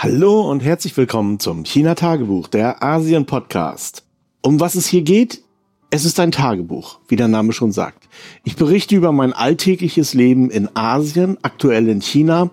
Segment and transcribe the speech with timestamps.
[0.00, 4.04] Hallo und herzlich willkommen zum China Tagebuch, der Asien Podcast.
[4.42, 5.42] Um was es hier geht?
[5.90, 8.08] Es ist ein Tagebuch, wie der Name schon sagt.
[8.44, 12.50] Ich berichte über mein alltägliches Leben in Asien, aktuell in China.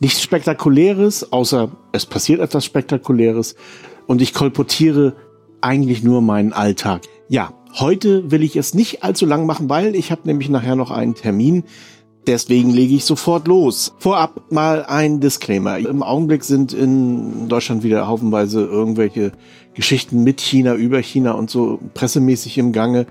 [0.00, 3.54] Nichts Spektakuläres, außer es passiert etwas Spektakuläres
[4.06, 5.14] und ich kolportiere
[5.60, 7.02] eigentlich nur meinen Alltag.
[7.28, 10.90] Ja, heute will ich es nicht allzu lang machen, weil ich habe nämlich nachher noch
[10.90, 11.64] einen Termin,
[12.28, 13.94] Deswegen lege ich sofort los.
[14.00, 15.78] Vorab mal ein Disclaimer.
[15.78, 19.32] Im Augenblick sind in Deutschland wieder haufenweise irgendwelche
[19.72, 23.06] Geschichten mit China, über China und so pressemäßig im Gange.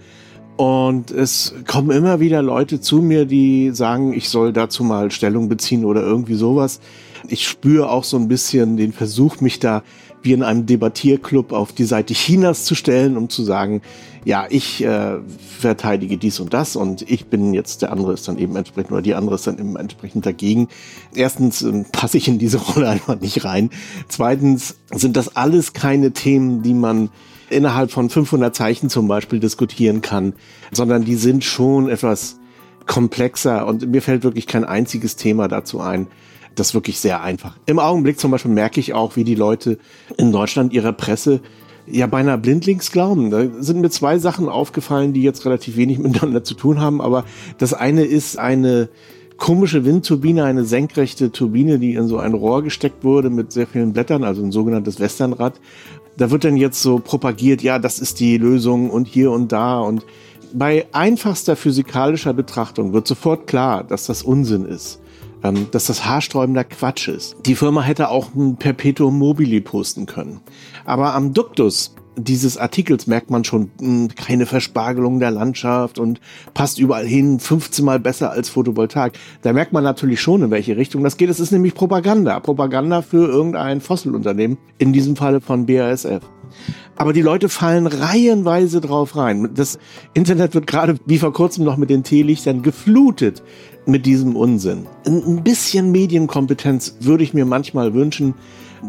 [0.55, 5.49] Und es kommen immer wieder Leute zu mir, die sagen, ich soll dazu mal Stellung
[5.49, 6.80] beziehen oder irgendwie sowas.
[7.27, 9.81] Ich spüre auch so ein bisschen den Versuch, mich da
[10.21, 13.81] wie in einem Debattierclub auf die Seite Chinas zu stellen, um zu sagen,
[14.25, 15.20] ja, ich äh,
[15.59, 19.02] verteidige dies und das und ich bin jetzt, der andere ist dann eben entsprechend oder
[19.02, 20.67] die andere ist dann eben entsprechend dagegen.
[21.16, 23.69] Erstens äh, passe ich in diese Rolle einfach nicht rein.
[24.09, 27.09] Zweitens sind das alles keine Themen, die man
[27.49, 30.33] innerhalb von 500 Zeichen zum Beispiel diskutieren kann,
[30.72, 32.38] sondern die sind schon etwas
[32.86, 36.08] komplexer und mir fällt wirklich kein einziges Thema dazu ein,
[36.58, 37.55] das ist wirklich sehr einfach.
[37.67, 39.77] Im Augenblick zum Beispiel merke ich auch, wie die Leute
[40.17, 41.41] in Deutschland ihrer Presse
[41.86, 43.30] ja beinahe blindlings glauben.
[43.30, 46.99] Da sind mir zwei Sachen aufgefallen, die jetzt relativ wenig miteinander zu tun haben.
[46.99, 47.25] Aber
[47.59, 48.89] das eine ist eine
[49.38, 53.94] komische Windturbine, eine senkrechte Turbine, die in so ein Rohr gesteckt wurde mit sehr vielen
[53.94, 55.59] Blättern, also ein sogenanntes Westernrad.
[56.17, 59.80] Da wird dann jetzt so propagiert, ja, das ist die Lösung und hier und da
[59.80, 60.03] und
[60.53, 64.99] bei einfachster physikalischer Betrachtung wird sofort klar, dass das Unsinn ist
[65.43, 67.35] ähm, dass das haarsträubender Quatsch ist.
[67.45, 70.41] Die Firma hätte auch ein Perpetuum mobile posten können.
[70.85, 76.19] Aber am Duktus dieses Artikels merkt man schon mh, hm, keine Verspargelung der Landschaft und
[76.53, 79.13] passt überall hin, 15 mal besser als Photovoltaik.
[79.43, 81.30] Da merkt man natürlich schon, in welche Richtung das geht.
[81.30, 82.39] Es ist nämlich Propaganda.
[82.39, 86.21] Propaganda für irgendein Fossilunternehmen, in diesem Falle von BASF.
[86.95, 89.52] Aber die Leute fallen reihenweise drauf rein.
[89.53, 89.77] Das
[90.14, 93.43] Internet wird gerade wie vor kurzem noch mit den Teelichtern geflutet
[93.87, 94.86] mit diesem Unsinn.
[95.05, 98.36] Ein bisschen Medienkompetenz würde ich mir manchmal wünschen.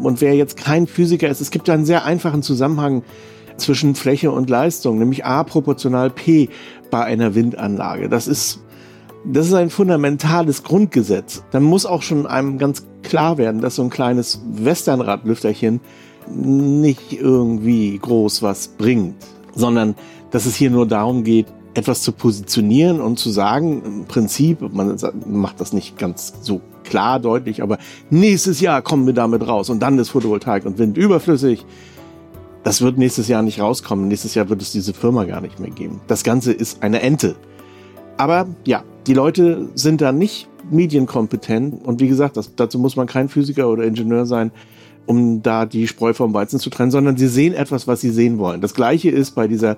[0.01, 3.03] Und wer jetzt kein Physiker ist, es gibt einen sehr einfachen Zusammenhang
[3.57, 6.49] zwischen Fläche und Leistung, nämlich A proportional P
[6.91, 8.09] bei einer Windanlage.
[8.09, 8.59] Das ist,
[9.25, 11.43] das ist ein fundamentales Grundgesetz.
[11.51, 15.79] Dann muss auch schon einem ganz klar werden, dass so ein kleines Westernradlüfterchen
[16.29, 19.15] nicht irgendwie groß was bringt,
[19.55, 19.95] sondern
[20.31, 24.97] dass es hier nur darum geht, etwas zu positionieren und zu sagen, im Prinzip, man
[25.25, 27.77] macht das nicht ganz so klar deutlich, aber
[28.09, 31.65] nächstes Jahr kommen wir damit raus und dann ist Photovoltaik und Wind überflüssig.
[32.63, 34.09] Das wird nächstes Jahr nicht rauskommen.
[34.09, 36.01] Nächstes Jahr wird es diese Firma gar nicht mehr geben.
[36.07, 37.35] Das Ganze ist eine Ente.
[38.17, 43.07] Aber ja, die Leute sind da nicht medienkompetent und wie gesagt, das, dazu muss man
[43.07, 44.51] kein Physiker oder Ingenieur sein,
[45.05, 48.37] um da die Spreu vom Weizen zu trennen, sondern sie sehen etwas, was sie sehen
[48.37, 48.61] wollen.
[48.61, 49.77] Das gleiche ist bei dieser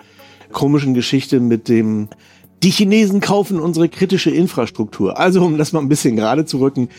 [0.51, 2.09] komischen Geschichte mit dem
[2.63, 5.17] die Chinesen kaufen unsere kritische Infrastruktur.
[5.17, 6.89] Also, um das mal ein bisschen gerade zu rücken,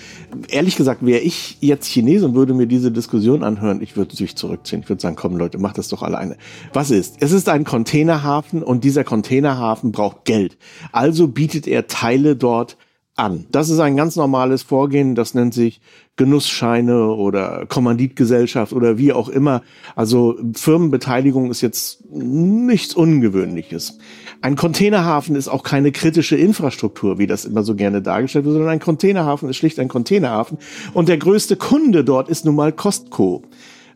[0.49, 4.35] ehrlich gesagt, wäre ich jetzt Chinese und würde mir diese Diskussion anhören, ich würde sich
[4.35, 4.83] zurückziehen.
[4.83, 6.37] Ich würde sagen, komm Leute, macht das doch alleine.
[6.73, 7.17] Was ist?
[7.21, 10.59] Es ist ein Containerhafen und dieser Containerhafen braucht Geld.
[10.91, 12.77] Also bietet er Teile dort
[13.15, 13.47] an.
[13.53, 15.81] Das ist ein ganz normales Vorgehen, das nennt sich
[16.17, 19.63] Genussscheine oder Kommanditgesellschaft oder wie auch immer.
[19.97, 23.99] Also Firmenbeteiligung ist jetzt nichts Ungewöhnliches.
[24.43, 28.73] Ein Containerhafen ist auch keine kritische Infrastruktur, wie das immer so gerne dargestellt wird, sondern
[28.73, 30.59] ein Containerhafen ist schlicht ein Containerhafen.
[30.93, 33.45] Und der größte Kunde dort ist nun mal Costco.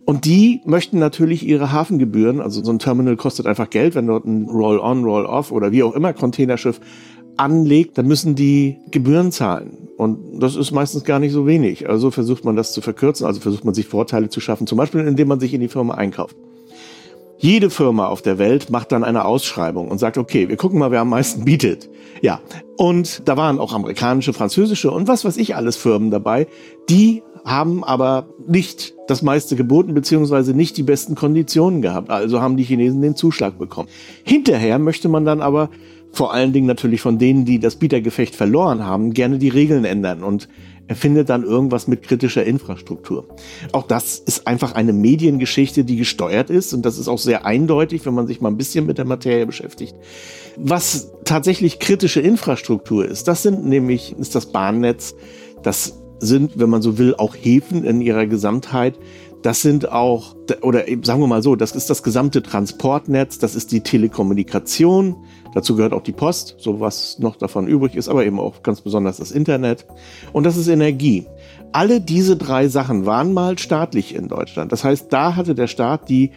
[0.06, 4.24] Und die möchten natürlich ihre Hafengebühren, also so ein Terminal kostet einfach Geld, wenn dort
[4.24, 6.80] ein Roll-on, Roll-off oder wie auch immer Containerschiff
[7.36, 9.88] anlegt, dann müssen die Gebühren zahlen.
[9.96, 11.88] Und das ist meistens gar nicht so wenig.
[11.88, 15.00] Also versucht man das zu verkürzen, also versucht man sich Vorteile zu schaffen, zum Beispiel
[15.00, 16.36] indem man sich in die Firma einkauft.
[17.38, 20.90] Jede Firma auf der Welt macht dann eine Ausschreibung und sagt, okay, wir gucken mal,
[20.90, 21.90] wer am meisten bietet.
[22.22, 22.40] Ja,
[22.76, 26.46] und da waren auch amerikanische, französische und was weiß ich alles Firmen dabei,
[26.88, 32.10] die haben aber nicht das meiste geboten, beziehungsweise nicht die besten Konditionen gehabt.
[32.10, 33.88] Also haben die Chinesen den Zuschlag bekommen.
[34.24, 35.70] Hinterher möchte man dann aber
[36.16, 40.22] vor allen Dingen natürlich von denen, die das Bietergefecht verloren haben, gerne die Regeln ändern
[40.22, 40.48] und
[40.88, 43.26] erfindet dann irgendwas mit kritischer Infrastruktur.
[43.72, 48.06] Auch das ist einfach eine Mediengeschichte, die gesteuert ist und das ist auch sehr eindeutig,
[48.06, 49.94] wenn man sich mal ein bisschen mit der Materie beschäftigt.
[50.56, 55.14] Was tatsächlich kritische Infrastruktur ist, das sind nämlich, ist das Bahnnetz,
[55.62, 58.98] das sind, wenn man so will, auch Häfen in ihrer Gesamtheit.
[59.42, 63.70] Das sind auch, oder sagen wir mal so, das ist das gesamte Transportnetz, das ist
[63.70, 65.16] die Telekommunikation,
[65.56, 68.82] dazu gehört auch die Post, so was noch davon übrig ist, aber eben auch ganz
[68.82, 69.86] besonders das Internet.
[70.34, 71.26] Und das ist Energie.
[71.72, 74.70] Alle diese drei Sachen waren mal staatlich in Deutschland.
[74.70, 76.32] Das heißt, da hatte der Staat die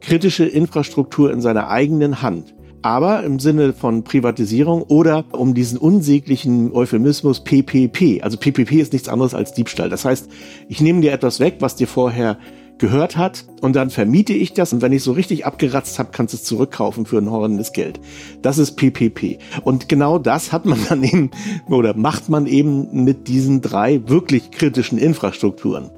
[0.00, 6.72] kritische Infrastruktur in seiner eigenen Hand aber im Sinne von Privatisierung oder um diesen unsäglichen
[6.72, 8.22] Euphemismus PPP.
[8.22, 9.90] Also PPP ist nichts anderes als Diebstahl.
[9.90, 10.30] Das heißt,
[10.66, 12.38] ich nehme dir etwas weg, was dir vorher
[12.80, 16.34] gehört hat und dann vermiete ich das und wenn ich so richtig abgeratzt habe, kannst
[16.34, 18.00] du es zurückkaufen für ein horrendes Geld.
[18.42, 19.38] Das ist PPP.
[19.62, 21.30] Und genau das hat man dann eben
[21.68, 25.90] oder macht man eben mit diesen drei wirklich kritischen Infrastrukturen.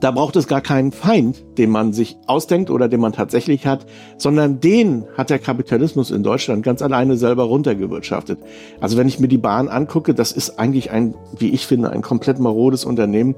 [0.00, 3.86] Da braucht es gar keinen Feind, den man sich ausdenkt oder den man tatsächlich hat,
[4.18, 8.40] sondern den hat der Kapitalismus in Deutschland ganz alleine selber runtergewirtschaftet.
[8.78, 12.02] Also wenn ich mir die Bahn angucke, das ist eigentlich ein, wie ich finde, ein
[12.02, 13.36] komplett marodes Unternehmen,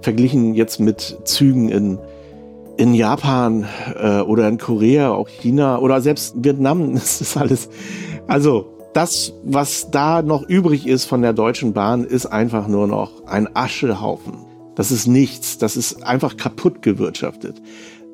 [0.00, 1.98] verglichen jetzt mit Zügen in,
[2.76, 6.94] in Japan äh, oder in Korea, auch China oder selbst Vietnam.
[7.02, 7.68] Das ist alles,
[8.26, 13.26] also das, was da noch übrig ist von der Deutschen Bahn, ist einfach nur noch
[13.26, 14.34] ein Aschehaufen.
[14.74, 15.58] Das ist nichts.
[15.58, 17.60] Das ist einfach kaputt gewirtschaftet.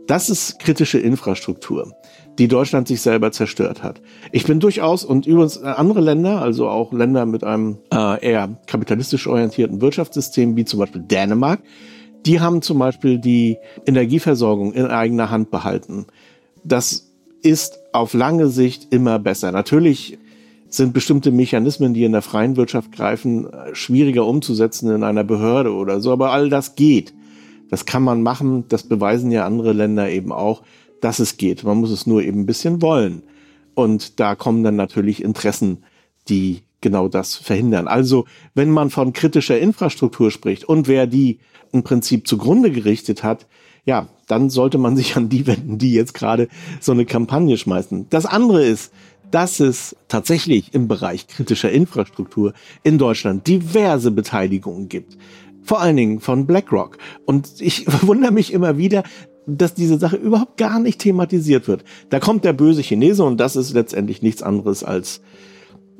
[0.06, 1.92] Das ist kritische Infrastruktur,
[2.38, 4.00] die Deutschland sich selber zerstört hat.
[4.32, 9.26] Ich bin durchaus und übrigens andere Länder, also auch Länder mit einem äh, eher kapitalistisch
[9.26, 11.60] orientierten Wirtschaftssystem, wie zum Beispiel Dänemark,
[12.28, 16.04] die haben zum Beispiel die Energieversorgung in eigener Hand behalten.
[16.62, 17.10] Das
[17.40, 19.50] ist auf lange Sicht immer besser.
[19.50, 20.18] Natürlich
[20.68, 26.02] sind bestimmte Mechanismen, die in der freien Wirtschaft greifen, schwieriger umzusetzen in einer Behörde oder
[26.02, 26.12] so.
[26.12, 27.14] Aber all das geht.
[27.70, 28.64] Das kann man machen.
[28.68, 30.62] Das beweisen ja andere Länder eben auch,
[31.00, 31.64] dass es geht.
[31.64, 33.22] Man muss es nur eben ein bisschen wollen.
[33.72, 35.78] Und da kommen dann natürlich Interessen,
[36.28, 37.88] die genau das verhindern.
[37.88, 41.38] Also, wenn man von kritischer Infrastruktur spricht und wer die
[41.72, 43.46] im Prinzip zugrunde gerichtet hat,
[43.84, 46.48] ja, dann sollte man sich an die wenden, die jetzt gerade
[46.80, 48.06] so eine Kampagne schmeißen.
[48.10, 48.92] Das andere ist,
[49.30, 55.18] dass es tatsächlich im Bereich kritischer Infrastruktur in Deutschland diverse Beteiligungen gibt.
[55.62, 56.96] Vor allen Dingen von BlackRock.
[57.26, 59.02] Und ich wundere mich immer wieder,
[59.46, 61.84] dass diese Sache überhaupt gar nicht thematisiert wird.
[62.10, 65.20] Da kommt der böse Chinese und das ist letztendlich nichts anderes als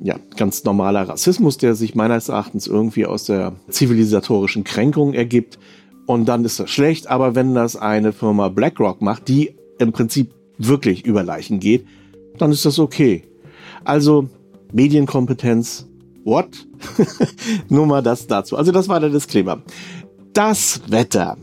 [0.01, 5.59] ja, ganz normaler Rassismus, der sich meines Erachtens irgendwie aus der zivilisatorischen Kränkung ergibt.
[6.07, 7.09] Und dann ist das schlecht.
[7.09, 11.87] Aber wenn das eine Firma BlackRock macht, die im Prinzip wirklich über Leichen geht,
[12.39, 13.25] dann ist das okay.
[13.85, 14.29] Also
[14.73, 15.87] Medienkompetenz,
[16.25, 16.67] what?
[17.69, 18.57] Nur mal das dazu.
[18.57, 19.63] Also das war der Disclaimer.
[20.33, 21.37] Das Wetter.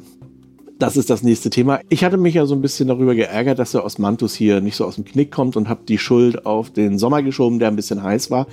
[0.78, 1.80] Das ist das nächste Thema.
[1.88, 4.84] Ich hatte mich ja so ein bisschen darüber geärgert, dass der Osmanthus hier nicht so
[4.84, 8.04] aus dem Knick kommt und habe die Schuld auf den Sommer geschoben, der ein bisschen
[8.04, 8.48] heiß war.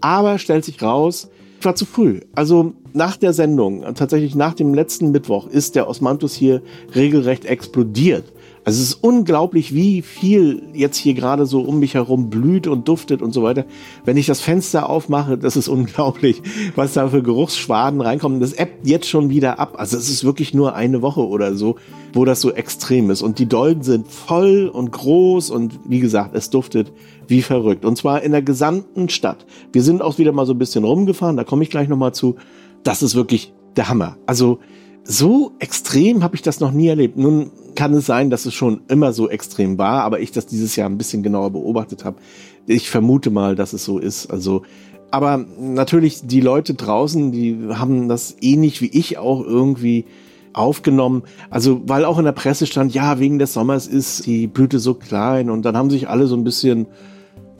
[0.00, 1.28] Aber stellt sich raus,
[1.58, 2.20] ich war zu früh.
[2.34, 6.62] Also nach der Sendung, tatsächlich nach dem letzten Mittwoch, ist der Osmanthus hier
[6.94, 8.32] regelrecht explodiert.
[8.68, 12.86] Also es ist unglaublich, wie viel jetzt hier gerade so um mich herum blüht und
[12.86, 13.64] duftet und so weiter.
[14.04, 16.42] Wenn ich das Fenster aufmache, das ist unglaublich,
[16.74, 18.40] was da für Geruchsschwaden reinkommen.
[18.40, 19.76] Das ebbt jetzt schon wieder ab.
[19.78, 21.76] Also es ist wirklich nur eine Woche oder so,
[22.12, 23.22] wo das so extrem ist.
[23.22, 26.92] Und die Dolden sind voll und groß und wie gesagt, es duftet
[27.26, 27.86] wie verrückt.
[27.86, 29.46] Und zwar in der gesamten Stadt.
[29.72, 32.36] Wir sind auch wieder mal so ein bisschen rumgefahren, da komme ich gleich nochmal zu.
[32.82, 34.18] Das ist wirklich der Hammer.
[34.26, 34.58] Also
[35.04, 37.16] so extrem habe ich das noch nie erlebt.
[37.16, 40.76] Nun kann es sein, dass es schon immer so extrem war, aber ich das dieses
[40.76, 42.18] Jahr ein bisschen genauer beobachtet habe.
[42.66, 44.26] Ich vermute mal, dass es so ist.
[44.30, 44.62] Also,
[45.10, 50.04] aber natürlich die Leute draußen, die haben das ähnlich wie ich auch irgendwie
[50.52, 51.22] aufgenommen.
[51.50, 54.94] Also, weil auch in der Presse stand, ja, wegen des Sommers ist die Blüte so
[54.94, 56.86] klein und dann haben sich alle so ein bisschen,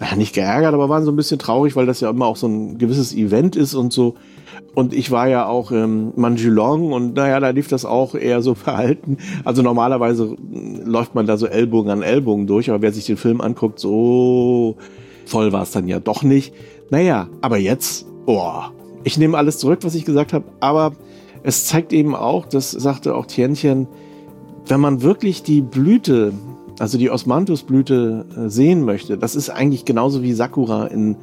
[0.01, 2.47] ja, nicht geärgert, aber waren so ein bisschen traurig, weil das ja immer auch so
[2.47, 4.15] ein gewisses Event ist und so.
[4.75, 8.55] Und ich war ja auch im Manjulong und naja, da lief das auch eher so
[8.55, 9.19] verhalten.
[9.45, 10.37] Also normalerweise
[10.85, 14.77] läuft man da so Ellbogen an Ellbogen durch, aber wer sich den Film anguckt, so
[15.27, 16.55] voll war es dann ja doch nicht.
[16.91, 18.63] Naja, aber jetzt, oh,
[19.05, 20.93] ich nehme alles zurück, was ich gesagt habe, aber
[21.43, 23.89] es zeigt eben auch, das sagte auch Tienchen,
[24.67, 26.33] wenn man wirklich die Blüte,
[26.79, 31.17] also die Osmanthusblüte äh, sehen möchte, das ist eigentlich genauso wie Sakura in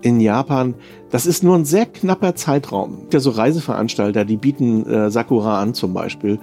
[0.00, 0.74] in Japan.
[1.10, 3.08] Das ist nur ein sehr knapper Zeitraum.
[3.12, 6.38] Ja, so Reiseveranstalter, die bieten äh, Sakura an zum Beispiel.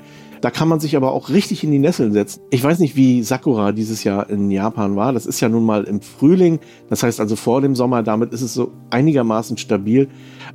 [0.45, 2.39] Da kann man sich aber auch richtig in die Nesseln setzen.
[2.51, 5.11] Ich weiß nicht, wie Sakura dieses Jahr in Japan war.
[5.11, 6.59] Das ist ja nun mal im Frühling.
[6.87, 8.03] Das heißt also vor dem Sommer.
[8.03, 10.07] Damit ist es so einigermaßen stabil.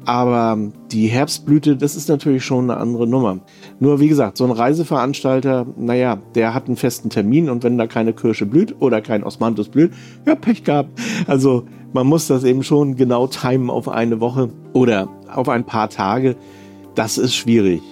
[0.05, 0.57] Aber
[0.93, 3.41] die Herbstblüte, das ist natürlich schon eine andere Nummer.
[3.81, 7.89] Nur wie gesagt, so ein Reiseveranstalter, naja, der hat einen festen Termin und wenn da
[7.89, 9.93] keine Kirsche blüht oder kein Osmanthus blüht,
[10.25, 10.91] ja, Pech gehabt.
[11.27, 15.91] Also man muss das eben schon genau timen auf eine Woche oder auf ein paar
[15.91, 16.37] Tage.
[16.95, 17.83] Das ist schwierig.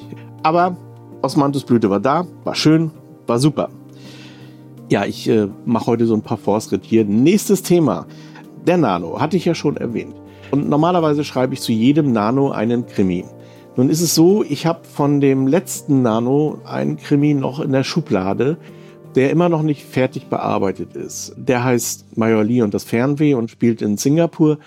[0.45, 0.76] Aber
[1.22, 2.90] Osmanthusblüte war da, war schön,
[3.26, 3.70] war super.
[4.90, 7.04] Ja, ich äh, mache heute so ein paar Fortschritte hier.
[7.04, 8.06] Nächstes Thema.
[8.66, 10.14] Der Nano, hatte ich ja schon erwähnt.
[10.50, 13.25] Und normalerweise schreibe ich zu jedem Nano einen Krimi.
[13.76, 17.84] Nun ist es so, ich habe von dem letzten Nano einen Krimi noch in der
[17.84, 18.56] Schublade,
[19.14, 21.34] der immer noch nicht fertig bearbeitet ist.
[21.37, 24.58] Der heißt Major Lee und das Fernweh und spielt in Singapur.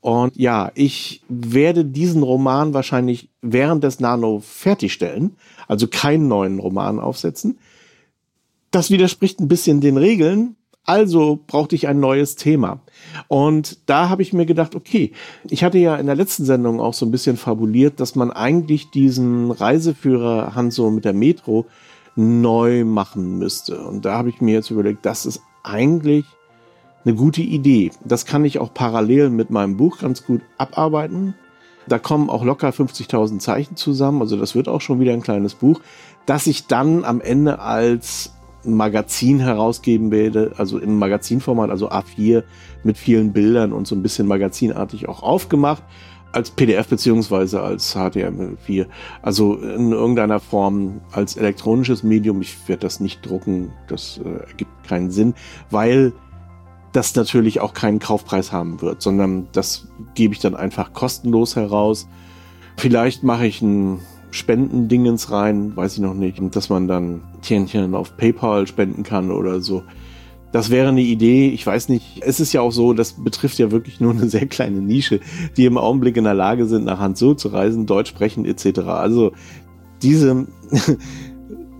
[0.00, 5.36] Und ja, ich werde diesen Roman wahrscheinlich während des Nano fertigstellen,
[5.68, 7.58] also keinen neuen Roman aufsetzen.
[8.70, 12.80] Das widerspricht ein bisschen den Regeln, also brauchte ich ein neues Thema.
[13.28, 15.12] Und da habe ich mir gedacht, okay,
[15.48, 18.90] ich hatte ja in der letzten Sendung auch so ein bisschen fabuliert, dass man eigentlich
[18.90, 21.66] diesen Reiseführer Hanso mit der Metro
[22.16, 23.80] neu machen müsste.
[23.84, 26.24] Und da habe ich mir jetzt überlegt, das ist eigentlich
[27.04, 27.90] eine gute Idee.
[28.04, 31.34] Das kann ich auch parallel mit meinem Buch ganz gut abarbeiten.
[31.88, 34.20] Da kommen auch locker 50.000 Zeichen zusammen.
[34.20, 35.80] Also das wird auch schon wieder ein kleines Buch,
[36.26, 42.44] das ich dann am Ende als Magazin herausgeben werde, also im Magazinformat, also A4
[42.84, 45.82] mit vielen Bildern und so ein bisschen magazinartig auch aufgemacht
[46.32, 48.86] als PDF beziehungsweise als HTML4.
[49.22, 52.40] Also in irgendeiner Form als elektronisches Medium.
[52.40, 53.72] Ich werde das nicht drucken.
[53.88, 55.34] Das äh, ergibt keinen Sinn,
[55.70, 56.12] weil
[56.92, 62.08] das natürlich auch keinen Kaufpreis haben wird, sondern das gebe ich dann einfach kostenlos heraus.
[62.76, 64.00] Vielleicht mache ich ein
[64.32, 69.60] Spendendingens rein, weiß ich noch nicht, dass man dann Tierchen auf PayPal spenden kann oder
[69.60, 69.82] so.
[70.52, 71.48] Das wäre eine Idee.
[71.50, 72.22] Ich weiß nicht.
[72.22, 75.20] Es ist ja auch so, das betrifft ja wirklich nur eine sehr kleine Nische,
[75.56, 78.80] die im Augenblick in der Lage sind, nach Hanzhou zu reisen, Deutsch sprechen etc.
[78.80, 79.32] Also
[80.02, 80.46] diese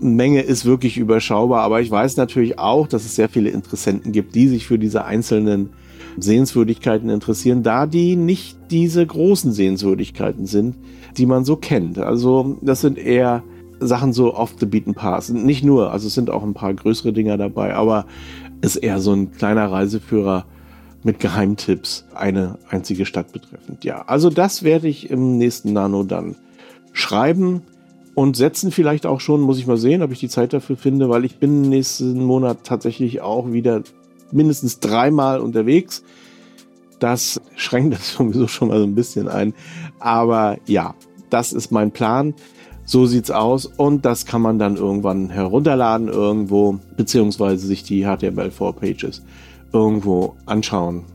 [0.01, 1.61] Menge ist wirklich überschaubar.
[1.61, 5.05] Aber ich weiß natürlich auch, dass es sehr viele Interessenten gibt, die sich für diese
[5.05, 5.69] einzelnen
[6.17, 10.75] Sehenswürdigkeiten interessieren, da die nicht diese großen Sehenswürdigkeiten sind,
[11.17, 11.99] die man so kennt.
[11.99, 13.43] Also das sind eher
[13.79, 15.29] Sachen so off the beaten path.
[15.29, 18.05] Nicht nur, also es sind auch ein paar größere Dinger dabei, aber
[18.61, 20.45] ist eher so ein kleiner Reiseführer
[21.03, 23.83] mit Geheimtipps, eine einzige Stadt betreffend.
[23.83, 26.35] Ja, also das werde ich im nächsten Nano dann
[26.93, 27.63] schreiben
[28.15, 31.09] und setzen vielleicht auch schon, muss ich mal sehen, ob ich die Zeit dafür finde,
[31.09, 33.83] weil ich bin nächsten Monat tatsächlich auch wieder
[34.31, 36.03] mindestens dreimal unterwegs.
[36.99, 39.53] Das schränkt das sowieso schon mal so ein bisschen ein.
[39.99, 40.95] Aber ja,
[41.29, 42.33] das ist mein Plan.
[42.83, 49.23] So sieht's aus und das kann man dann irgendwann herunterladen irgendwo, beziehungsweise sich die HTML4-Pages
[49.71, 51.05] irgendwo anschauen.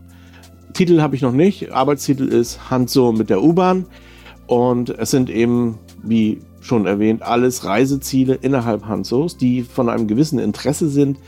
[0.72, 1.72] Titel habe ich noch nicht.
[1.72, 3.86] Arbeitstitel ist Hanzo mit der U-Bahn
[4.46, 10.38] und es sind eben, wie schon erwähnt, alles Reiseziele innerhalb Hanzos, die von einem gewissen
[10.38, 11.18] Interesse sind,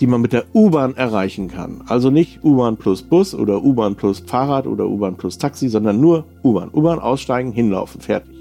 [0.00, 1.82] die man mit der U-Bahn erreichen kann.
[1.86, 6.24] Also nicht U-Bahn plus Bus oder U-Bahn plus Fahrrad oder U-Bahn plus Taxi, sondern nur
[6.44, 6.70] U-Bahn.
[6.72, 8.36] U-Bahn aussteigen, hinlaufen, fertig.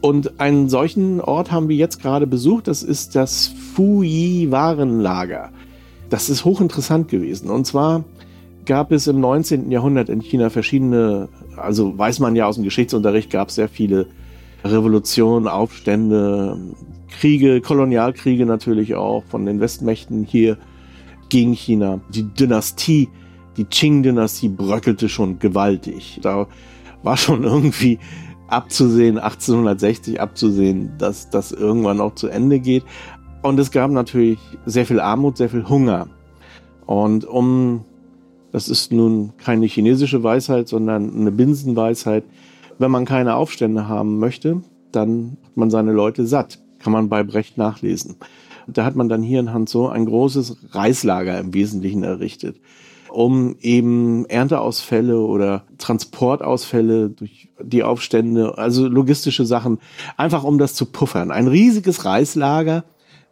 [0.00, 2.68] Und einen solchen Ort haben wir jetzt gerade besucht.
[2.68, 5.50] Das ist das Fuyi-Warenlager.
[6.10, 7.48] Das ist hochinteressant gewesen.
[7.48, 8.04] Und zwar
[8.66, 9.70] gab es im 19.
[9.70, 14.06] Jahrhundert in China verschiedene, also weiß man ja aus dem Geschichtsunterricht, gab es sehr viele
[14.64, 16.58] Revolutionen, Aufstände,
[17.08, 20.56] Kriege, Kolonialkriege natürlich auch von den Westmächten hier
[21.28, 22.00] gegen China.
[22.10, 23.08] Die Dynastie,
[23.56, 26.18] die Qing-Dynastie bröckelte schon gewaltig.
[26.22, 26.48] Da
[27.02, 27.98] war schon irgendwie
[28.48, 32.84] abzusehen, 1860 abzusehen, dass das irgendwann auch zu Ende geht.
[33.42, 36.08] Und es gab natürlich sehr viel Armut, sehr viel Hunger.
[36.86, 37.84] Und um,
[38.52, 42.24] das ist nun keine chinesische Weisheit, sondern eine Binsenweisheit,
[42.78, 44.62] wenn man keine Aufstände haben möchte,
[44.92, 46.60] dann hat man seine Leute satt.
[46.78, 48.16] Kann man bei Brecht nachlesen.
[48.66, 52.56] Da hat man dann hier in Hanzhou ein großes Reislager im Wesentlichen errichtet
[53.14, 59.78] um eben Ernteausfälle oder Transportausfälle durch die Aufstände, also logistische Sachen,
[60.16, 61.30] einfach um das zu puffern.
[61.30, 62.84] Ein riesiges Reislager,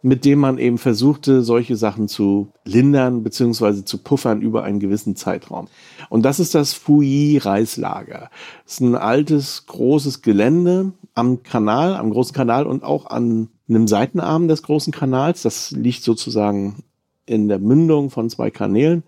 [0.03, 3.83] mit dem man eben versuchte, solche Sachen zu lindern bzw.
[3.83, 5.67] zu puffern über einen gewissen Zeitraum.
[6.09, 8.29] Und das ist das Fuyi-Reislager.
[8.65, 13.87] Das ist ein altes, großes Gelände am Kanal, am großen Kanal und auch an einem
[13.87, 15.41] Seitenarm des großen Kanals.
[15.41, 16.83] Das liegt sozusagen
[17.25, 19.03] in der Mündung von zwei Kanälen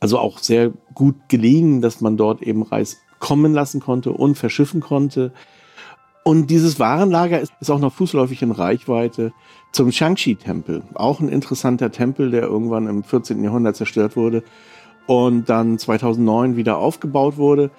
[0.00, 4.80] also auch sehr gut gelegen, dass man dort eben Reis kommen lassen konnte und verschiffen
[4.80, 5.32] konnte.
[6.24, 9.32] Und dieses Warenlager ist auch noch fußläufig in Reichweite
[9.72, 10.82] zum Shangxi-Tempel.
[10.94, 13.42] Auch ein interessanter Tempel, der irgendwann im 14.
[13.42, 14.42] Jahrhundert zerstört wurde
[15.06, 17.70] und dann 2009 wieder aufgebaut wurde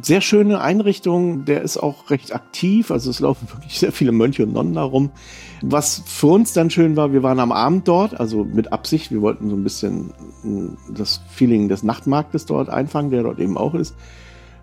[0.00, 4.44] sehr schöne Einrichtung, der ist auch recht aktiv, also es laufen wirklich sehr viele Mönche
[4.44, 5.10] und Nonnen darum.
[5.60, 9.20] Was für uns dann schön war, wir waren am Abend dort, also mit Absicht, wir
[9.20, 10.12] wollten so ein bisschen
[10.88, 13.96] das Feeling des Nachtmarktes dort einfangen, der dort eben auch ist.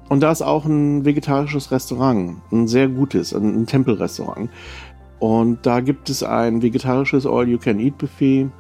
[0.08, 4.50] Und da ist auch ein vegetarisches Restaurant, ein sehr gutes, ein Tempelrestaurant.
[5.26, 8.52] Und da gibt es ein vegetarisches All-You-Can-Eat-Buffet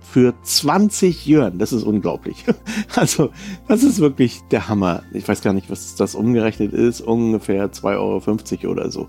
[0.00, 1.58] für 20 Yuan.
[1.58, 2.46] Das ist unglaublich.
[2.96, 3.28] Also,
[3.68, 5.02] das ist wirklich der Hammer.
[5.12, 7.02] Ich weiß gar nicht, was das umgerechnet ist.
[7.02, 9.08] Ungefähr 2,50 Euro oder so.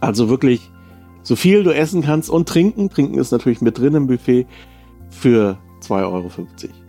[0.00, 0.68] Also wirklich
[1.22, 2.90] so viel du essen kannst und trinken.
[2.90, 4.48] Trinken ist natürlich mit drin im Buffet
[5.08, 6.30] für 2,50 Euro.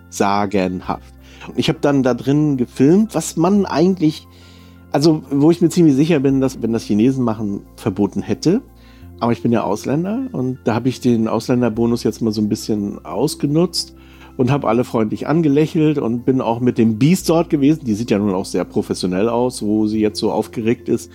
[0.09, 1.13] Sagenhaft.
[1.47, 4.27] Und ich habe dann da drin gefilmt, was man eigentlich,
[4.91, 8.63] also wo ich mir ziemlich sicher bin, dass wenn das Chinesen machen, verboten hätte.
[9.21, 12.49] Aber ich bin ja Ausländer und da habe ich den Ausländerbonus jetzt mal so ein
[12.49, 13.95] bisschen ausgenutzt
[14.35, 17.85] und habe alle freundlich angelächelt und bin auch mit dem Beast dort gewesen.
[17.85, 21.11] Die sieht ja nun auch sehr professionell aus, wo sie jetzt so aufgeregt ist.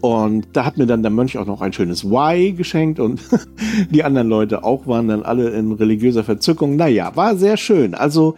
[0.00, 3.20] Und da hat mir dann der Mönch auch noch ein schönes Y geschenkt und
[3.92, 6.74] die anderen Leute auch waren dann alle in religiöser Verzückung.
[6.74, 7.94] Naja, war sehr schön.
[7.94, 8.34] Also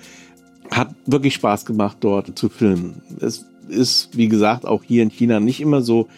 [0.71, 3.00] hat wirklich Spaß gemacht, dort zu filmen.
[3.23, 6.09] Es ist, wie gesagt, auch hier in China nicht immer so,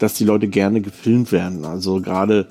[0.00, 1.64] dass die Leute gerne gefilmt werden.
[1.64, 2.48] Also gerade,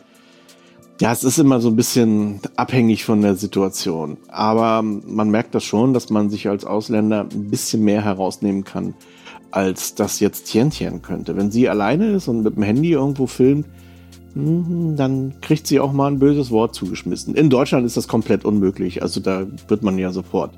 [1.01, 4.17] ja, es ist immer so ein bisschen abhängig von der Situation.
[4.29, 8.93] Aber man merkt das schon, dass man sich als Ausländer ein bisschen mehr herausnehmen kann,
[9.51, 11.35] als das jetzt Tientien könnte.
[11.35, 13.65] Wenn sie alleine ist und mit dem Handy irgendwo filmt,
[14.33, 17.33] hm, dann kriegt sie auch mal ein böses Wort zugeschmissen.
[17.33, 19.01] In Deutschland ist das komplett unmöglich.
[19.01, 20.51] Also da wird man ja sofort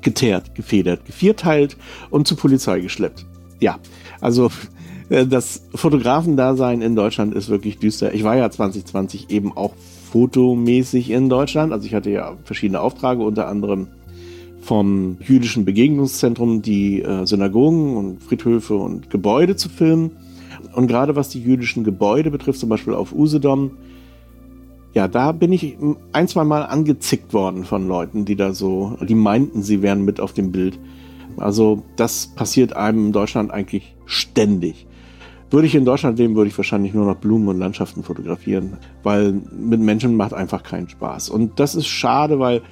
[0.00, 1.76] geteert, gefedert, gevierteilt
[2.10, 3.26] und zur Polizei geschleppt.
[3.58, 3.80] Ja,
[4.20, 4.50] also
[5.10, 8.14] das Fotografendasein in Deutschland ist wirklich düster.
[8.14, 9.72] Ich war ja 2020 eben auch
[10.12, 11.72] fotomäßig in Deutschland.
[11.72, 13.88] Also ich hatte ja verschiedene Aufträge, unter anderem
[14.60, 20.12] vom jüdischen Begegnungszentrum die äh, Synagogen und Friedhöfe und Gebäude zu filmen.
[20.74, 23.72] Und gerade was die jüdischen Gebäude betrifft, zum Beispiel auf Usedom,
[24.92, 25.76] ja, da bin ich
[26.12, 30.20] ein, zwei Mal angezickt worden von Leuten, die da so, die meinten, sie wären mit
[30.20, 30.78] auf dem Bild.
[31.36, 34.86] Also das passiert einem in Deutschland eigentlich ständig.
[35.50, 39.32] Würde ich in Deutschland leben, würde ich wahrscheinlich nur noch Blumen und Landschaften fotografieren, weil
[39.32, 41.28] mit Menschen macht einfach keinen Spaß.
[41.28, 42.62] Und das ist schade, weil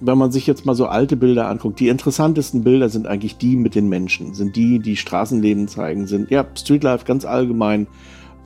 [0.00, 3.56] wenn man sich jetzt mal so alte Bilder anguckt, die interessantesten Bilder sind eigentlich die
[3.56, 7.86] mit den Menschen, sind die, die Straßenleben zeigen, sind ja Streetlife ganz allgemein,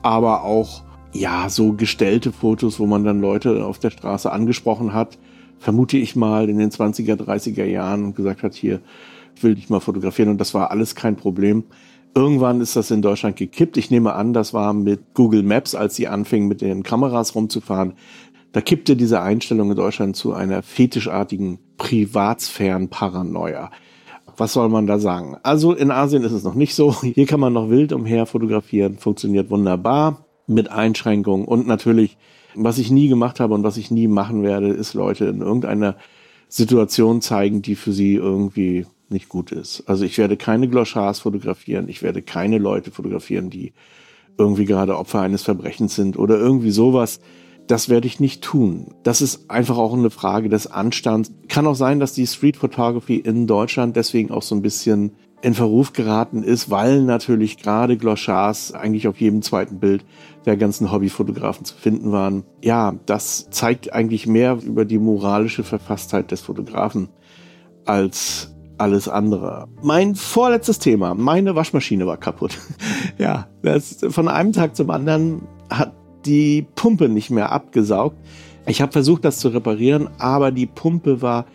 [0.01, 5.17] aber auch ja so gestellte Fotos, wo man dann Leute auf der Straße angesprochen hat,
[5.59, 8.81] vermute ich mal in den 20er, 30er Jahren und gesagt hat, hier
[9.41, 11.63] will dich mal fotografieren und das war alles kein Problem.
[12.17, 13.77] Irgendwann ist das in Deutschland gekippt.
[13.77, 17.93] Ich nehme an, das war mit Google Maps, als sie anfingen, mit den Kameras rumzufahren.
[18.53, 23.69] Da kippte diese Einstellung in Deutschland zu einer fetischartigen Privatsphären-Paranoia.
[24.35, 25.37] Was soll man da sagen?
[25.43, 26.99] Also in Asien ist es noch nicht so.
[27.03, 28.97] Hier kann man noch wild umher fotografieren.
[28.97, 31.45] Funktioniert wunderbar mit Einschränkungen.
[31.45, 32.17] Und natürlich,
[32.55, 35.97] was ich nie gemacht habe und was ich nie machen werde, ist Leute in irgendeiner
[36.47, 39.83] Situation zeigen, die für sie irgendwie nicht gut ist.
[39.87, 43.73] Also ich werde keine Glochars fotografieren, ich werde keine Leute fotografieren, die
[44.37, 47.19] irgendwie gerade Opfer eines Verbrechens sind oder irgendwie sowas.
[47.67, 48.93] Das werde ich nicht tun.
[49.03, 51.33] Das ist einfach auch eine Frage des Anstands.
[51.49, 55.53] Kann auch sein, dass die Street Photography in Deutschland deswegen auch so ein bisschen in
[55.53, 60.03] Verruf geraten ist, weil natürlich gerade Glochars eigentlich auf jedem zweiten Bild
[60.45, 62.43] der ganzen Hobbyfotografen zu finden waren.
[62.63, 67.09] Ja, das zeigt eigentlich mehr über die moralische Verfasstheit des Fotografen
[67.85, 69.67] als alles andere.
[69.81, 72.57] Mein vorletztes Thema, meine Waschmaschine war kaputt.
[73.17, 75.93] ja, das, von einem Tag zum anderen hat
[76.25, 78.17] die Pumpe nicht mehr abgesaugt.
[78.65, 81.45] Ich habe versucht, das zu reparieren, aber die Pumpe war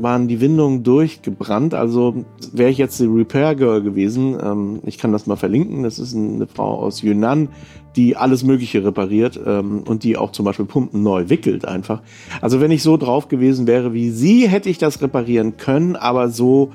[0.00, 1.74] waren die Windungen durchgebrannt.
[1.74, 5.98] Also wäre ich jetzt die Repair Girl gewesen, ähm, ich kann das mal verlinken, das
[5.98, 7.48] ist eine Frau aus Yunnan,
[7.96, 12.02] die alles Mögliche repariert ähm, und die auch zum Beispiel Pumpen neu wickelt einfach.
[12.40, 16.28] Also wenn ich so drauf gewesen wäre wie sie, hätte ich das reparieren können, aber
[16.28, 16.72] so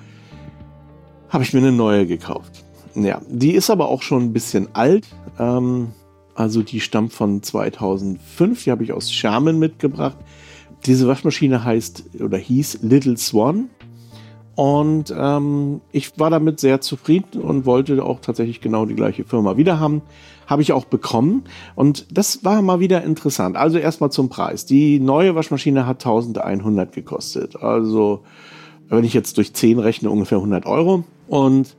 [1.30, 2.66] habe ich mir eine neue gekauft.
[2.96, 5.08] Ja, die ist aber auch schon ein bisschen alt.
[5.40, 5.90] Ähm,
[6.36, 10.18] also die stammt von 2005, die habe ich aus Schermen mitgebracht.
[10.86, 13.70] Diese Waschmaschine heißt oder hieß Little Swan.
[14.56, 19.58] Und ähm, ich war damit sehr zufrieden und wollte auch tatsächlich genau die gleiche Firma
[19.58, 20.02] wieder haben.
[20.46, 21.46] Habe ich auch bekommen.
[21.76, 23.56] Und das war mal wieder interessant.
[23.56, 24.66] Also erstmal zum Preis.
[24.66, 27.56] Die neue Waschmaschine hat 1100 gekostet.
[27.56, 28.24] Also,
[28.90, 31.06] wenn ich jetzt durch 10 rechne, ungefähr 100 Euro.
[31.28, 31.76] Und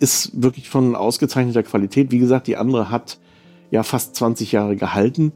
[0.00, 2.10] ist wirklich von ausgezeichneter Qualität.
[2.10, 3.18] Wie gesagt, die andere hat
[3.70, 5.32] ja fast 20 Jahre gehalten.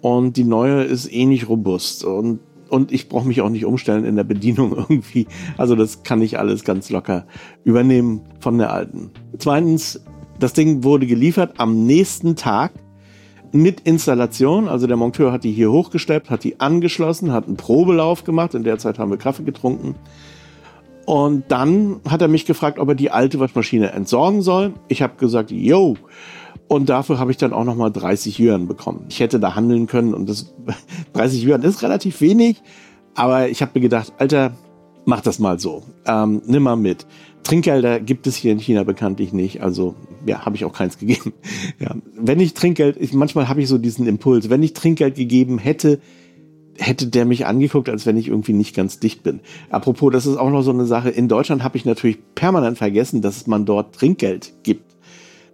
[0.00, 2.04] Und die neue ist ähnlich eh robust.
[2.04, 5.26] Und, und ich brauche mich auch nicht umstellen in der Bedienung irgendwie.
[5.56, 7.26] Also das kann ich alles ganz locker
[7.64, 9.10] übernehmen von der alten.
[9.38, 10.04] Zweitens,
[10.38, 12.72] das Ding wurde geliefert am nächsten Tag
[13.52, 14.68] mit Installation.
[14.68, 18.54] Also der Monteur hat die hier hochgesteppt, hat die angeschlossen, hat einen Probelauf gemacht.
[18.54, 19.94] In der Zeit haben wir Kaffee getrunken.
[21.06, 24.74] Und dann hat er mich gefragt, ob er die alte Waschmaschine entsorgen soll.
[24.88, 25.96] Ich habe gesagt, yo.
[26.68, 29.06] Und dafür habe ich dann auch nochmal 30 Yuan bekommen.
[29.08, 30.52] Ich hätte da handeln können und das
[31.12, 32.60] 30 Yuan ist relativ wenig.
[33.14, 34.52] Aber ich habe mir gedacht, Alter,
[35.04, 35.84] mach das mal so.
[36.06, 37.06] Ähm, nimm mal mit.
[37.44, 39.62] Trinkgelder gibt es hier in China bekanntlich nicht.
[39.62, 39.94] Also
[40.26, 41.32] ja, habe ich auch keins gegeben.
[41.78, 45.58] Ja, wenn ich Trinkgeld, ich, manchmal habe ich so diesen Impuls, wenn ich Trinkgeld gegeben
[45.58, 46.00] hätte,
[46.78, 49.40] hätte der mich angeguckt, als wenn ich irgendwie nicht ganz dicht bin.
[49.70, 51.10] Apropos, das ist auch noch so eine Sache.
[51.10, 54.96] In Deutschland habe ich natürlich permanent vergessen, dass man dort Trinkgeld gibt.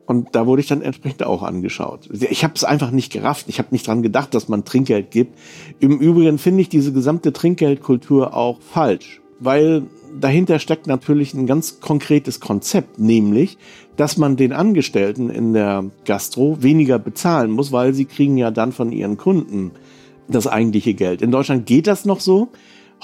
[0.07, 2.09] Und da wurde ich dann entsprechend auch angeschaut.
[2.13, 3.47] Ich habe es einfach nicht gerafft.
[3.49, 5.39] Ich habe nicht dran gedacht, dass man Trinkgeld gibt.
[5.81, 9.85] Im Übrigen finde ich diese gesamte Trinkgeldkultur auch falsch, weil
[10.21, 13.59] dahinter steckt natürlich ein ganz konkretes Konzept, nämlich,
[13.97, 18.73] dass man den Angestellten in der Gastro weniger bezahlen muss, weil sie kriegen ja dann
[18.73, 19.71] von ihren Kunden
[20.35, 21.23] das eigentliche Geld.
[21.23, 22.49] In Deutschland geht das noch so.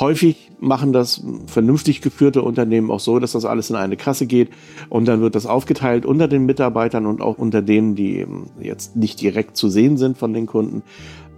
[0.00, 4.50] Häufig machen das vernünftig geführte Unternehmen auch so, dass das alles in eine Kasse geht
[4.88, 8.24] und dann wird das aufgeteilt unter den Mitarbeitern und auch unter denen, die
[8.60, 10.84] jetzt nicht direkt zu sehen sind von den Kunden.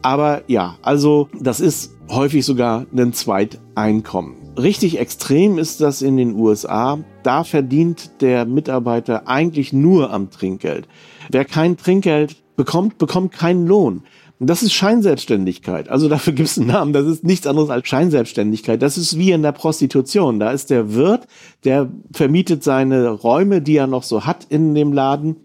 [0.03, 4.35] Aber ja, also das ist häufig sogar ein Zweiteinkommen.
[4.59, 6.99] Richtig extrem ist das in den USA.
[7.23, 10.87] Da verdient der Mitarbeiter eigentlich nur am Trinkgeld.
[11.31, 14.03] Wer kein Trinkgeld bekommt, bekommt keinen Lohn.
[14.43, 15.91] Das ist Scheinselbstständigkeit.
[15.91, 16.95] Also dafür gibt es einen Namen.
[16.95, 18.81] Das ist nichts anderes als Scheinselbstständigkeit.
[18.81, 20.41] Das ist wie in der Prostitution.
[20.41, 21.27] Da ist der Wirt,
[21.65, 25.37] der vermietet seine Räume, die er noch so hat in dem Laden,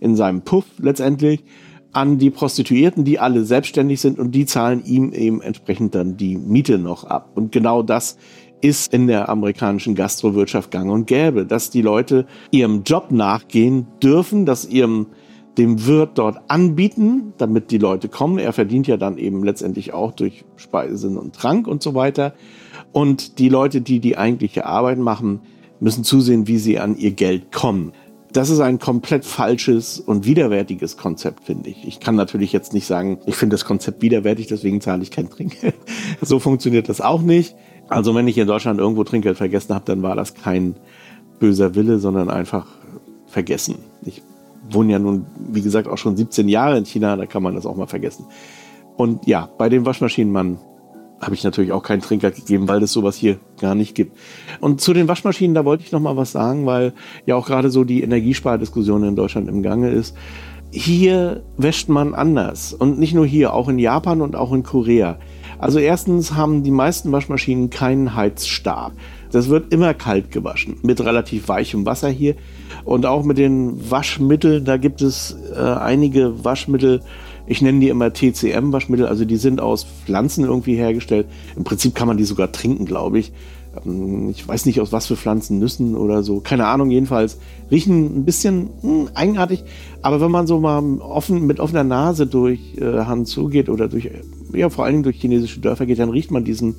[0.00, 1.44] in seinem Puff letztendlich,
[1.92, 6.38] an die Prostituierten, die alle selbstständig sind und die zahlen ihm eben entsprechend dann die
[6.38, 7.32] Miete noch ab.
[7.34, 8.16] Und genau das
[8.62, 14.46] ist in der amerikanischen Gastrowirtschaft gang und gäbe, dass die Leute ihrem Job nachgehen dürfen,
[14.46, 15.08] dass ihrem
[15.58, 18.38] dem Wirt dort anbieten, damit die Leute kommen.
[18.38, 22.32] Er verdient ja dann eben letztendlich auch durch Speisen und Trank und so weiter.
[22.92, 25.40] Und die Leute, die die eigentliche Arbeit machen,
[25.80, 27.92] müssen zusehen, wie sie an ihr Geld kommen.
[28.32, 31.86] Das ist ein komplett falsches und widerwärtiges Konzept, finde ich.
[31.86, 35.30] Ich kann natürlich jetzt nicht sagen, ich finde das Konzept widerwärtig, deswegen zahle ich kein
[35.30, 35.74] Trinkgeld.
[36.20, 37.56] so funktioniert das auch nicht.
[37.88, 40.76] Also wenn ich in Deutschland irgendwo Trinkgeld vergessen habe, dann war das kein
[41.40, 42.66] böser Wille, sondern einfach
[43.26, 43.76] vergessen.
[44.04, 44.22] Ich
[44.70, 47.66] wohne ja nun, wie gesagt, auch schon 17 Jahre in China, da kann man das
[47.66, 48.26] auch mal vergessen.
[48.96, 50.58] Und ja, bei dem Waschmaschinenmann
[51.20, 54.16] habe ich natürlich auch keinen Trinker gegeben, weil es sowas hier gar nicht gibt.
[54.60, 56.92] Und zu den Waschmaschinen, da wollte ich noch mal was sagen, weil
[57.26, 60.16] ja auch gerade so die Energiespardiskussion in Deutschland im Gange ist.
[60.70, 65.18] Hier wäscht man anders und nicht nur hier, auch in Japan und auch in Korea.
[65.58, 68.92] Also erstens haben die meisten Waschmaschinen keinen Heizstab.
[69.32, 72.34] Das wird immer kalt gewaschen mit relativ weichem Wasser hier.
[72.84, 77.00] Und auch mit den Waschmitteln, da gibt es äh, einige Waschmittel,
[77.46, 81.26] ich nenne die immer TCM-Waschmittel, also die sind aus Pflanzen irgendwie hergestellt.
[81.56, 83.32] Im Prinzip kann man die sogar trinken, glaube ich.
[83.86, 86.40] Ähm, ich weiß nicht aus was für Pflanzen, Nüssen oder so.
[86.40, 87.38] Keine Ahnung, jedenfalls
[87.70, 89.64] riechen ein bisschen mh, hm, eigenartig.
[90.02, 94.10] Aber wenn man so mal offen, mit offener Nase durch äh, Hand zugeht oder durch,
[94.52, 96.76] ja, vor allen Dingen durch chinesische Dörfer geht, dann riecht man diesen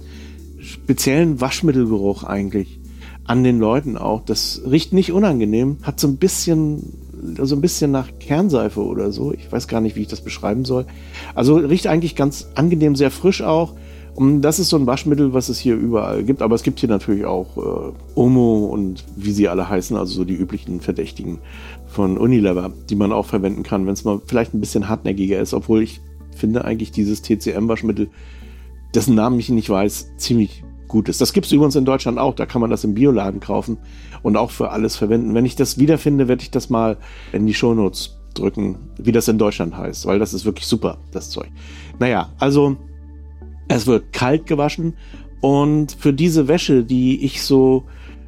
[0.60, 2.80] speziellen Waschmittelgeruch eigentlich
[3.30, 4.22] an den Leuten auch.
[4.26, 6.82] Das riecht nicht unangenehm, hat so ein bisschen,
[7.40, 9.32] so ein bisschen nach Kernseife oder so.
[9.32, 10.88] Ich weiß gar nicht, wie ich das beschreiben soll.
[11.36, 13.76] Also riecht eigentlich ganz angenehm, sehr frisch auch.
[14.16, 16.42] Und das ist so ein Waschmittel, was es hier überall gibt.
[16.42, 20.26] Aber es gibt hier natürlich auch äh, Omo und wie sie alle heißen, also so
[20.26, 21.38] die üblichen Verdächtigen
[21.86, 25.54] von Unilever, die man auch verwenden kann, wenn es mal vielleicht ein bisschen hartnäckiger ist.
[25.54, 26.02] Obwohl ich
[26.36, 28.10] finde eigentlich dieses TCM-Waschmittel,
[28.96, 31.22] dessen Namen ich nicht weiß, ziemlich gut ist.
[31.22, 32.36] Das gibt es übrigens in Deutschland auch.
[32.36, 33.78] Da kann man das im Bioladen kaufen
[34.22, 35.34] und auch für alles verwenden.
[35.34, 36.98] Wenn ich das wiederfinde, werde ich das mal
[37.32, 41.30] in die Shownotes drücken, wie das in Deutschland heißt, weil das ist wirklich super, das
[41.30, 41.50] Zeug.
[42.00, 42.76] Naja, also
[43.70, 44.96] es wird kalt gewaschen
[45.42, 47.86] und für diese Wäsche, die ich so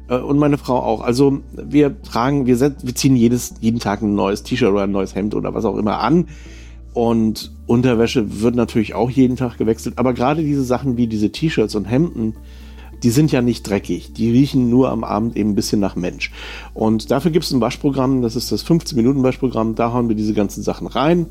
[0.08, 1.00] äh, und meine Frau auch.
[1.00, 5.14] Also wir tragen, wir, wir ziehen jedes, jeden Tag ein neues T-Shirt oder ein neues
[5.14, 6.28] Hemd oder was auch immer an.
[6.94, 9.96] Und Unterwäsche wird natürlich auch jeden Tag gewechselt.
[9.96, 12.34] Aber gerade diese Sachen wie diese T-Shirts und Hemden,
[13.02, 14.12] die sind ja nicht dreckig.
[14.12, 16.30] Die riechen nur am Abend eben ein bisschen nach Mensch.
[16.74, 19.74] Und dafür gibt es ein Waschprogramm, das ist das 15-Minuten-Waschprogramm.
[19.74, 21.24] Da hauen wir diese ganzen Sachen rein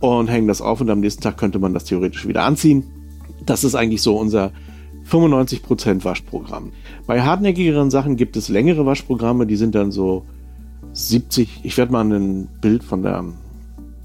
[0.00, 2.82] und hängen das auf und am nächsten Tag könnte man das theoretisch wieder anziehen.
[3.46, 4.50] Das ist eigentlich so unser
[5.08, 6.72] 95% Waschprogramm.
[7.06, 10.24] Bei hartnäckigeren Sachen gibt es längere Waschprogramme, die sind dann so
[10.92, 11.60] 70.
[11.62, 13.24] Ich werde mal ein Bild von der,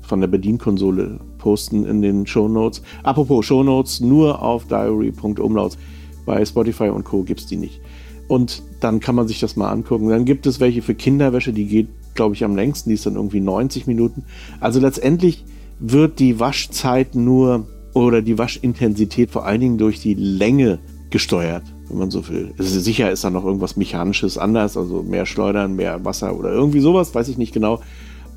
[0.04, 2.82] von der Bedienkonsole posten in den Show Notes.
[3.04, 5.78] Apropos Show Notes, nur auf diary.umlaut.
[6.26, 7.24] Bei Spotify und Co.
[7.24, 7.82] gibt es die nicht.
[8.30, 10.08] Und dann kann man sich das mal angucken.
[10.08, 12.90] Dann gibt es welche für Kinderwäsche, die geht, glaube ich, am längsten.
[12.90, 14.24] Die ist dann irgendwie 90 Minuten.
[14.62, 15.44] Also letztendlich
[15.80, 20.80] wird die Waschzeit nur oder die Waschintensität vor allen Dingen durch die Länge
[21.10, 21.64] gesteuert.
[21.90, 22.54] wenn man so will.
[22.58, 26.80] Also sicher ist da noch irgendwas Mechanisches anders, also mehr Schleudern, mehr Wasser oder irgendwie
[26.80, 27.82] sowas, weiß ich nicht genau.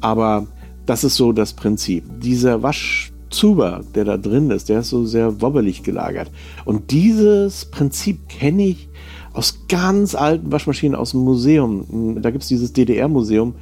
[0.00, 0.48] Aber
[0.86, 2.04] das ist so das Prinzip.
[2.20, 6.30] Dieser Waschzuber, der da drin ist, der ist so sehr wobbelig gelagert.
[6.64, 8.88] Und dieses Prinzip kenne ich
[9.32, 12.22] aus ganz alten Waschmaschinen aus dem Museum.
[12.22, 13.54] Da gibt es dieses DDR-Museum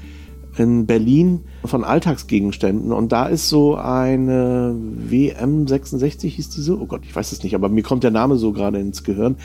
[0.56, 4.76] in Berlin von Alltagsgegenständen und da ist so eine
[5.10, 8.36] WM66 hieß die so, oh Gott, ich weiß es nicht, aber mir kommt der Name
[8.36, 9.36] so gerade ins Gehirn.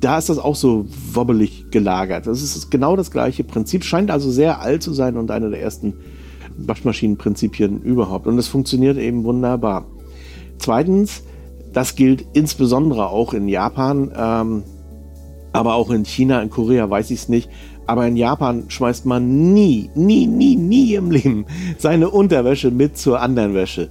[0.00, 2.26] Da ist das auch so wobbelig gelagert.
[2.26, 5.62] Das ist genau das gleiche Prinzip, scheint also sehr alt zu sein und eine der
[5.62, 5.94] ersten
[6.58, 8.26] Waschmaschinenprinzipien überhaupt.
[8.26, 9.86] Und es funktioniert eben wunderbar.
[10.58, 11.22] Zweitens,
[11.72, 14.62] das gilt insbesondere auch in Japan, ähm,
[15.52, 17.48] aber auch in China, in Korea weiß ich es nicht.
[17.86, 21.46] Aber in Japan schmeißt man nie, nie, nie, nie im Leben
[21.78, 23.88] seine Unterwäsche mit zur anderen Wäsche.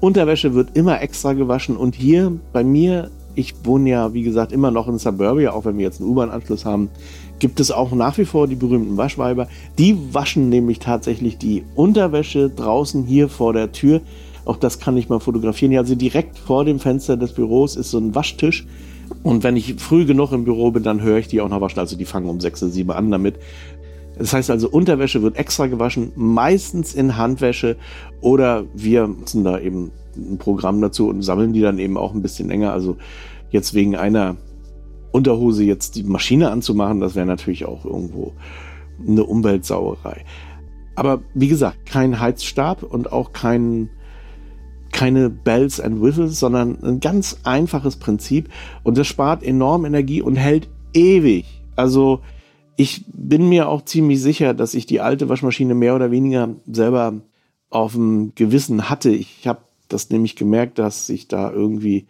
[0.00, 4.70] Unterwäsche wird immer extra gewaschen und hier bei mir, ich wohne ja wie gesagt immer
[4.70, 6.90] noch in Suburbia, auch wenn wir jetzt einen U-Bahn-Anschluss haben,
[7.38, 9.48] gibt es auch nach wie vor die berühmten Waschweiber.
[9.78, 14.00] Die waschen nämlich tatsächlich die Unterwäsche draußen hier vor der Tür.
[14.44, 15.76] Auch das kann ich mal fotografieren.
[15.76, 18.66] Also direkt vor dem Fenster des Büros ist so ein Waschtisch.
[19.22, 21.78] Und wenn ich früh genug im Büro bin, dann höre ich die auch noch waschen.
[21.78, 23.36] Also die fangen um sechs oder sieben an damit.
[24.18, 27.76] Das heißt also, Unterwäsche wird extra gewaschen, meistens in Handwäsche
[28.20, 32.22] oder wir nutzen da eben ein Programm dazu und sammeln die dann eben auch ein
[32.22, 32.72] bisschen länger.
[32.72, 32.96] Also
[33.50, 34.36] jetzt wegen einer
[35.12, 38.32] Unterhose jetzt die Maschine anzumachen, das wäre natürlich auch irgendwo
[39.06, 40.24] eine Umweltsauerei.
[40.94, 43.88] Aber wie gesagt, kein Heizstab und auch kein,
[44.92, 48.48] keine Bells and Whistles, sondern ein ganz einfaches Prinzip
[48.82, 51.62] und das spart enorm Energie und hält ewig.
[51.76, 52.20] Also
[52.76, 57.20] ich bin mir auch ziemlich sicher, dass ich die alte Waschmaschine mehr oder weniger selber
[57.70, 59.10] auf dem Gewissen hatte.
[59.10, 62.06] Ich habe das nämlich gemerkt, dass sich da irgendwie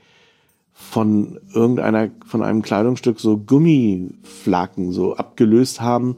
[0.80, 6.16] von irgendeiner, von einem Kleidungsstück so Gummiflaken so abgelöst haben.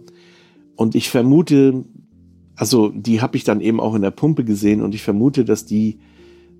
[0.77, 1.87] Und ich vermute,
[2.57, 5.65] also die habe ich dann eben auch in der Pumpe gesehen und ich vermute, dass
[5.65, 5.99] die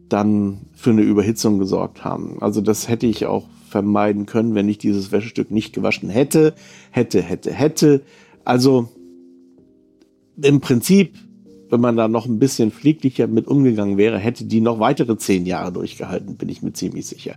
[0.09, 2.39] dann für eine Überhitzung gesorgt haben.
[2.41, 6.55] Also das hätte ich auch vermeiden können, wenn ich dieses Wäschestück nicht gewaschen hätte,
[6.91, 8.01] hätte, hätte, hätte.
[8.47, 8.89] Also
[10.41, 11.17] im Prinzip,
[11.69, 15.45] wenn man da noch ein bisschen pfleglicher mit umgegangen wäre, hätte die noch weitere zehn
[15.45, 17.37] Jahre durchgehalten, bin ich mir ziemlich sicher.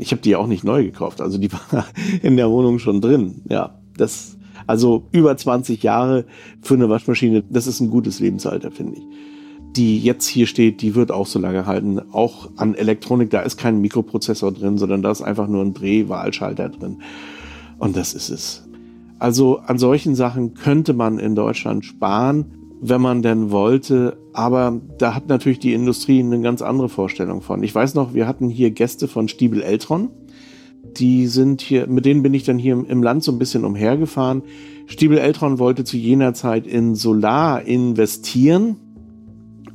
[0.00, 1.86] Ich habe die auch nicht neu gekauft, also die war
[2.22, 3.42] in der Wohnung schon drin.
[3.48, 6.26] Ja, das also über 20 Jahre
[6.60, 9.06] für eine Waschmaschine, das ist ein gutes Lebensalter, finde ich.
[9.76, 12.00] Die jetzt hier steht, die wird auch so lange halten.
[12.12, 16.68] Auch an Elektronik, da ist kein Mikroprozessor drin, sondern da ist einfach nur ein Drehwahlschalter
[16.68, 17.02] drin.
[17.78, 18.68] Und das ist es.
[19.18, 24.18] Also an solchen Sachen könnte man in Deutschland sparen wenn man denn wollte.
[24.32, 27.62] Aber da hat natürlich die Industrie eine ganz andere Vorstellung von.
[27.62, 30.10] Ich weiß noch, wir hatten hier Gäste von Stiebel Eltron.
[30.96, 34.42] Die sind hier, mit denen bin ich dann hier im Land so ein bisschen umhergefahren.
[34.86, 38.76] Stiebel Eltron wollte zu jener Zeit in Solar investieren.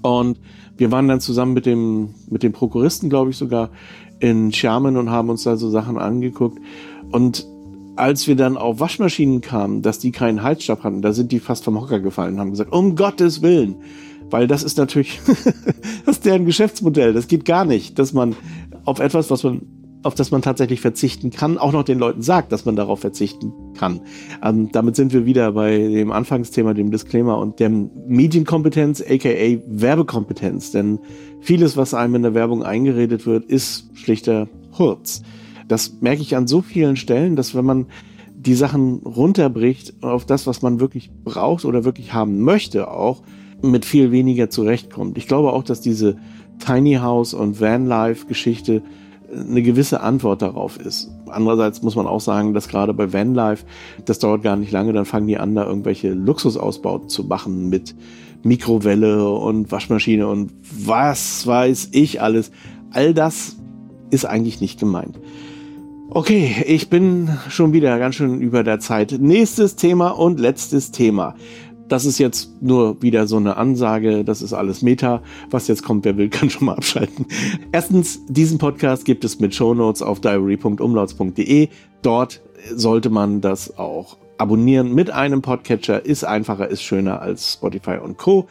[0.02, 0.40] Und
[0.78, 3.70] wir waren dann zusammen mit dem, mit dem Prokuristen, glaube ich sogar,
[4.20, 6.60] in Schermen und haben uns da so Sachen angeguckt.
[7.12, 7.46] Und
[7.96, 11.64] als wir dann auf Waschmaschinen kamen, dass die keinen Heizstab hatten, da sind die fast
[11.64, 13.76] vom Hocker gefallen und haben gesagt, um Gottes Willen.
[14.30, 15.20] Weil das ist natürlich,
[16.06, 17.14] das ist deren Geschäftsmodell.
[17.14, 18.36] Das geht gar nicht, dass man
[18.84, 19.62] auf etwas, was man,
[20.02, 23.54] auf das man tatsächlich verzichten kann, auch noch den Leuten sagt, dass man darauf verzichten
[23.78, 24.02] kann.
[24.44, 30.72] Ähm, damit sind wir wieder bei dem Anfangsthema, dem Disclaimer und der Medienkompetenz, aka Werbekompetenz.
[30.72, 31.00] Denn
[31.42, 35.22] vieles, was einem in der Werbung eingeredet wird, ist schlichter Hurz.
[35.68, 37.88] Das merke ich an so vielen Stellen, dass wenn man
[38.36, 43.22] die Sachen runterbricht auf das, was man wirklich braucht oder wirklich haben möchte, auch
[43.62, 45.18] mit viel weniger zurechtkommt.
[45.18, 46.18] Ich glaube auch, dass diese
[46.60, 48.82] Tiny House und Vanlife Geschichte
[49.34, 51.10] eine gewisse Antwort darauf ist.
[51.28, 53.66] Andererseits muss man auch sagen, dass gerade bei Vanlife,
[54.06, 57.96] das dauert gar nicht lange, dann fangen die an, da irgendwelche Luxusausbauten zu machen mit
[58.44, 62.52] Mikrowelle und Waschmaschine und was weiß ich alles.
[62.92, 63.56] All das
[64.12, 65.18] ist eigentlich nicht gemeint.
[66.10, 69.16] Okay, ich bin schon wieder ganz schön über der Zeit.
[69.20, 71.36] Nächstes Thema und letztes Thema.
[71.88, 75.24] Das ist jetzt nur wieder so eine Ansage, das ist alles Meta.
[75.50, 77.26] Was jetzt kommt, wer will, kann schon mal abschalten.
[77.72, 81.70] Erstens, diesen Podcast gibt es mit Shownotes auf diary.umlauts.de.
[82.02, 82.42] Dort
[82.74, 86.06] sollte man das auch abonnieren mit einem Podcatcher.
[86.06, 88.48] Ist einfacher, ist schöner als Spotify und Co.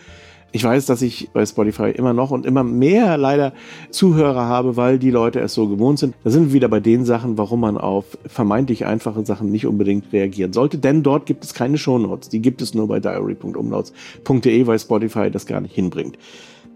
[0.54, 3.54] Ich weiß, dass ich bei Spotify immer noch und immer mehr leider
[3.90, 6.14] Zuhörer habe, weil die Leute es so gewohnt sind.
[6.24, 10.12] Da sind wir wieder bei den Sachen, warum man auf vermeintlich einfache Sachen nicht unbedingt
[10.12, 10.76] reagieren sollte.
[10.76, 12.28] Denn dort gibt es keine Shownotes.
[12.28, 16.18] Die gibt es nur bei diary.umlauts.de, weil Spotify das gar nicht hinbringt.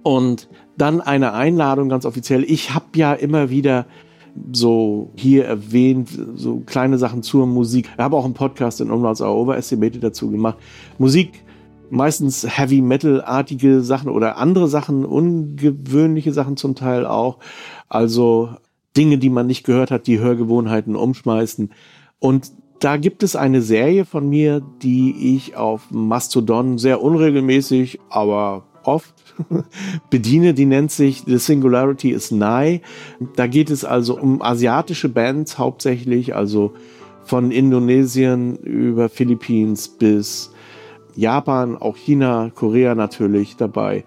[0.02, 2.44] Und dann eine Einladung ganz offiziell.
[2.44, 3.86] Ich habe ja immer wieder
[4.52, 7.90] so hier erwähnt, so kleine Sachen zur Musik.
[7.92, 10.58] Ich habe auch einen Podcast in Umlauts Are Overestimated dazu gemacht.
[10.98, 11.42] Musik,
[11.90, 17.38] meistens Heavy Metal-artige Sachen oder andere Sachen, ungewöhnliche Sachen zum Teil auch.
[17.88, 18.50] Also
[18.96, 21.70] Dinge, die man nicht gehört hat, die Hörgewohnheiten umschmeißen.
[22.18, 28.64] Und da gibt es eine Serie von mir, die ich auf Mastodon sehr unregelmäßig, aber
[28.84, 29.14] oft
[30.10, 30.54] bediene.
[30.54, 32.80] Die nennt sich The Singularity is Nigh.
[33.36, 36.72] Da geht es also um asiatische Bands hauptsächlich, also
[37.24, 40.52] von Indonesien über Philippines bis
[41.16, 44.04] Japan, auch China, Korea natürlich dabei.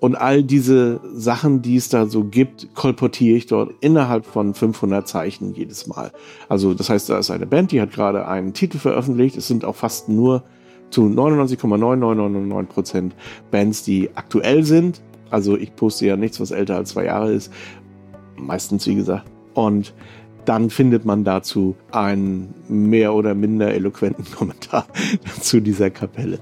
[0.00, 5.06] Und all diese Sachen, die es da so gibt, kolportiere ich dort innerhalb von 500
[5.06, 6.10] Zeichen jedes Mal.
[6.48, 9.36] Also das heißt, da ist eine Band, die hat gerade einen Titel veröffentlicht.
[9.36, 10.42] Es sind auch fast nur
[10.90, 13.14] zu 99,9999 Prozent
[13.52, 15.00] Bands, die aktuell sind.
[15.30, 17.52] Also ich poste ja nichts, was älter als zwei Jahre ist.
[18.36, 19.30] Meistens, wie gesagt.
[19.54, 19.94] Und
[20.44, 24.86] dann findet man dazu einen mehr oder minder eloquenten Kommentar
[25.40, 26.38] zu dieser Kapelle.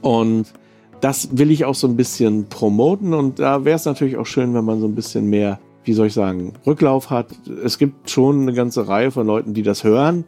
[0.00, 0.52] Und
[1.00, 4.54] das will ich auch so ein bisschen promoten und da wäre es natürlich auch schön,
[4.54, 7.28] wenn man so ein bisschen mehr, wie soll ich sagen, Rücklauf hat.
[7.62, 10.24] Es gibt schon eine ganze Reihe von Leuten, die das hören.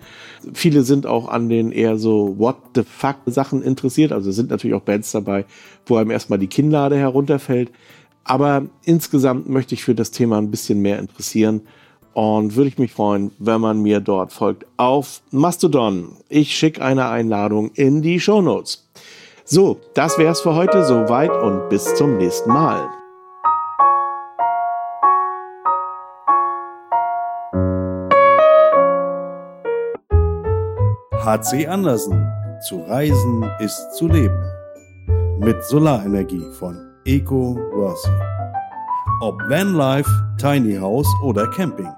[0.52, 4.12] Viele sind auch an den eher so What the fuck Sachen interessiert.
[4.12, 5.46] Also sind natürlich auch Bands dabei,
[5.86, 7.72] wo einem erstmal die Kinnlade herunterfällt.
[8.22, 11.62] Aber insgesamt möchte ich für das Thema ein bisschen mehr interessieren
[12.18, 16.16] und würde ich mich freuen, wenn man mir dort folgt auf Mastodon.
[16.28, 18.88] Ich schicke eine Einladung in die Show Notes.
[19.44, 22.90] So, das wär's für heute soweit und bis zum nächsten Mal.
[31.24, 32.20] HC Andersen.
[32.66, 34.42] Zu reisen ist zu leben.
[35.38, 38.10] Mit Solarenergie von Eco Worthy.
[39.20, 41.97] Ob Vanlife, Tiny House oder Camping.